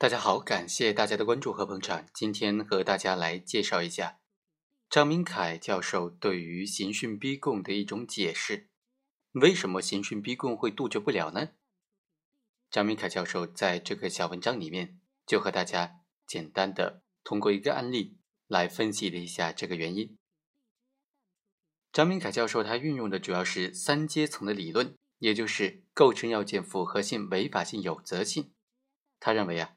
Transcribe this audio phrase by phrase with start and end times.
[0.00, 2.08] 大家好，感谢大家的关注和捧场。
[2.14, 4.18] 今天和大家来介绍一下
[4.88, 8.70] 张明凯教授对于刑讯逼供的一种解释。
[9.32, 11.50] 为什么刑讯逼供会杜绝不了呢？
[12.70, 20.16] 张明凯教授在这个小文章里面就和大家简单的通过一个案例来分析了一下这个原因。
[21.92, 28.54] 张明凯教授他运用的主要是三阶层的理论，也就是构成要件、复合性、违法性、有责性。
[29.18, 29.76] 他认为啊。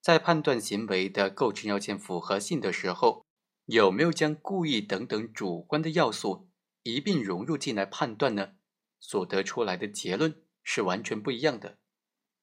[0.00, 3.24] 在判断行为的构成要件符合性的时候，
[3.66, 6.48] 有没有将故意等等主观的要素
[6.82, 8.52] 一并融入进来判断呢？
[8.98, 11.78] 所得出来的结论是完全不一样的。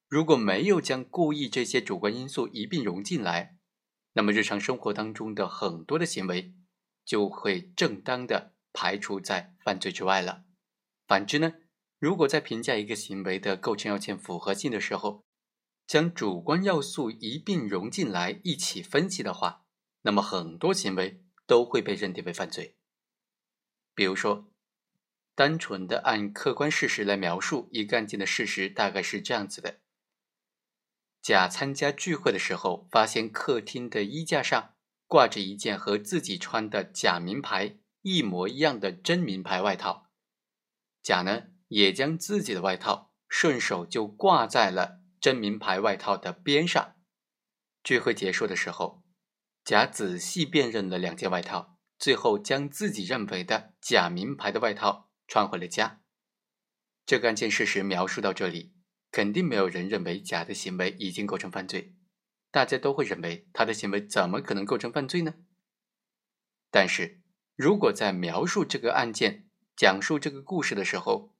[0.08, 3.56] 如果没有将故意这些主观因素一并融进来，
[4.14, 6.54] 那么日常生活当中的很多的行为
[7.04, 10.44] 就会正当的排除在犯罪之外了。
[11.06, 11.54] 反之呢，
[11.98, 15.24] 如果在评价一个行为的构成要件符合性的时候，
[15.88, 19.64] 将主观要素一并融进来一起分析的话，
[20.02, 22.76] 那么很多行为都会被认定为犯罪。
[23.94, 24.52] 比如说，
[25.34, 29.80] 单纯的按客观事实来描述一个案件的事实，大概是这样子的：
[31.22, 34.74] 甲参加聚会的时候，发现客厅的衣架上
[35.06, 40.10] 挂着一件和自己穿的假名牌一模一样的真名牌外套，
[41.02, 44.98] 甲呢也将自己的外套顺手就挂在了。
[45.20, 46.96] 真名牌外套的边上，
[47.82, 49.02] 聚会结束的时候，
[49.64, 56.00] 甲仔细辨认了两件外套，最后将自己认为的假名牌的外套穿回了家。
[57.04, 58.74] 这个案件事实描述到这里，
[59.10, 61.94] 肯定没有人认为甲的行为已经构成犯罪，
[62.50, 65.34] 大家都会认为他的行为怎么可能构成犯罪呢？
[66.70, 67.22] 但是
[67.56, 71.34] 如果在描述这个案件、讲述这个故事的时候，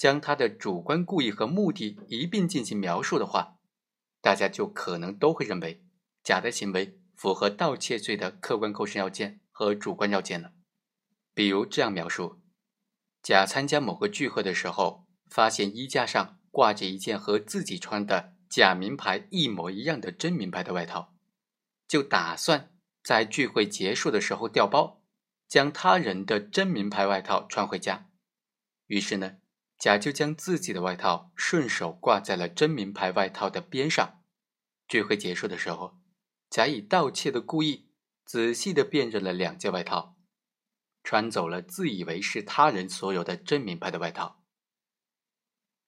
[0.00, 3.58] 将他的主观故意和目的一并进行描述的话，
[4.22, 5.84] 大家就可能都会认为
[6.22, 10.52] 甲的行为符合盗窃罪的客观构成要件和主观要件了。
[11.34, 12.40] 比如这样描述：
[13.22, 21.12] 甲参加某个聚会的时候，发现衣架上挂着一件和自己穿的假名牌一模一样的真名牌的外套，
[21.86, 22.72] 就打算
[23.04, 25.02] 在聚会结束的时候调包，
[25.46, 28.08] 将他人的真名牌外套穿回家。
[28.86, 29.36] 于是呢。
[29.80, 34.22] 甲就将自己的外套顺手挂在了真名牌外套的边上。
[34.86, 35.98] 聚会结束的时候，
[36.50, 37.88] 甲以盗窃的故意，
[38.26, 40.18] 仔细的辨认了两件外套，
[41.02, 44.42] 穿走了自以为是他人所有的真名牌的外套。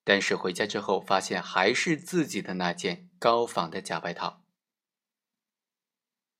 [0.05, 4.43] 但是回家之后，发现还是自己的那件高仿的假外套。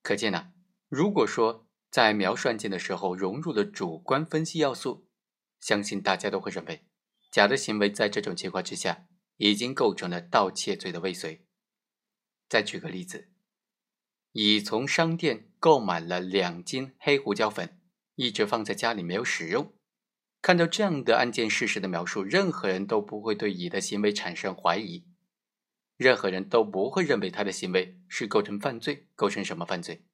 [0.01, 0.53] 可见呢，
[0.89, 5.07] 如果说在描述案件的时候融入了主观分析要素，
[5.59, 6.87] 相信大家都会认为。
[7.33, 9.07] 甲的行为在这种情况之下，
[9.37, 11.47] 已经构成了盗窃罪的未遂。
[12.47, 13.31] 再举个例子，
[14.33, 17.81] 乙从商店购买了两斤黑胡椒粉，
[18.13, 19.73] 一直放在家里没有使用。
[20.43, 25.07] 看到这样的案件事实的描述，任何人都不会对乙的行为产生怀疑，
[25.97, 30.05] 任何人都不会认为他的行为是构成犯罪，构成什么犯罪。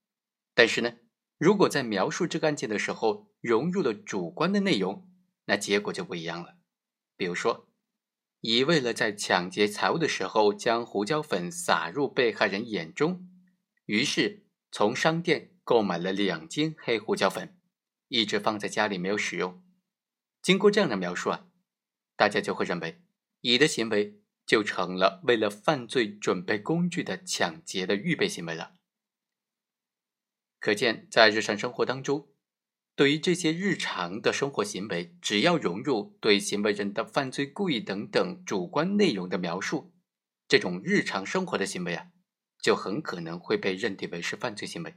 [0.53, 0.94] 但是呢，
[1.38, 5.12] 如果在描述这个案件的时候融入了主观的内容，
[5.47, 6.58] 那结果就不一样了。
[7.19, 7.68] 比如说，
[8.40, 13.28] 乙为了在抢劫财物的时候将胡椒粉撒入被害人眼中，
[13.88, 17.59] 于是从商店购买了两斤黑胡椒粉，
[18.07, 19.62] 一直放在家里没有使用。
[20.41, 21.50] 经过这样的描述啊，
[22.16, 23.02] 大家就会认为
[23.41, 28.75] 乙的行为就成了为了犯罪准备工具的抢劫的预备行为了。
[30.62, 32.30] 可见，在日常生活当中。
[32.99, 39.93] 对于这些日常的生活行为，只要融入对行为人的犯罪故意等等主观内容的描述，
[40.49, 42.07] 这种日常生活的行为啊，
[42.61, 44.95] 就很可能会被认定为是犯罪行为。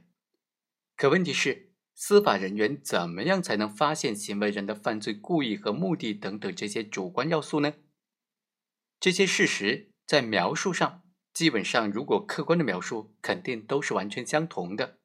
[0.97, 7.75] 可问题是，司法人员怎么样才能发现行为人的犯罪故意和目的等等这些主观要素呢？
[8.99, 11.03] 这些事实在描述上，
[11.33, 14.99] 基本上如果客观的描述，肯定都是完全相同的。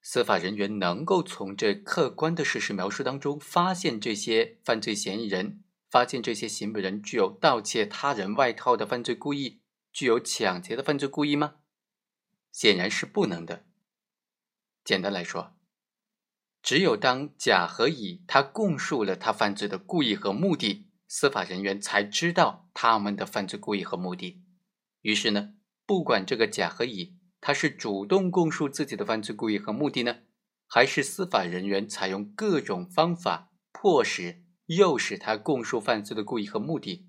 [0.00, 9.60] 司法人员能够从这客观的事实描述当中发现这些犯罪嫌疑人，发现这些行为人具有盗窃他人外套的犯罪故意，
[9.92, 11.56] 具有抢劫的犯罪故意吗？
[12.52, 13.66] 显然是不能的。
[14.82, 15.54] 简单来说，
[16.62, 24.42] 只有当甲和乙他供述了他犯罪的故意和目的，司法人员才知道他们的犯罪故意和目的。
[25.02, 25.54] 于是呢，
[25.84, 27.17] 不管这个甲和乙。
[27.48, 30.18] 他是主动供述自己的犯罪故意和目的呢，
[30.66, 37.08] 还是司法人员采用各种方法迫使、诱使他供述犯罪的故意和目的？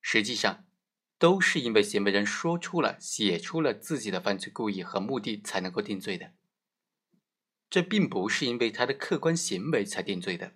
[0.00, 0.64] 实际上，
[1.18, 6.32] 都是因为行为人说出了、写出了自己的犯罪故意和目的才能够定罪的。
[7.68, 10.54] 这并不是因为他的客观行为才定罪的。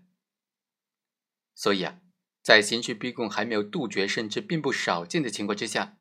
[1.54, 2.00] 所以啊，
[2.42, 5.98] 在刑讯逼供还没有杜绝甚至并不少见的情况之下，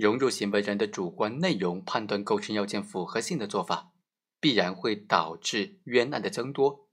[0.00, 3.92] 融入行为人的主观内容判断构成要件符合性的做法，
[4.40, 6.88] 必然会导致冤案的增多，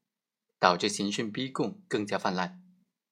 [0.59, 2.61] 导致刑讯逼供更加泛滥。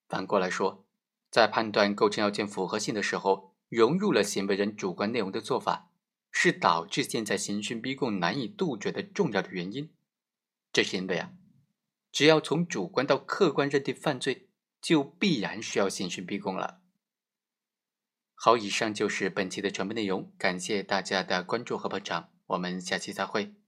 [0.09, 0.85] 反过来说，
[1.31, 5.89] 在判断构成要件符合性的时候，融入了行为人主观内容的做法，
[6.29, 9.91] 是导致现在刑讯逼供难以杜绝的重要的原因。
[10.73, 11.31] 这是因为啊，
[12.11, 14.49] 只要从主观到客观认定犯罪。
[14.85, 16.79] 就必然需要刑讯逼供了。
[18.35, 23.64] 好，以上就是本期的全部内容，感谢大家的关注和捧场，我们下期再会。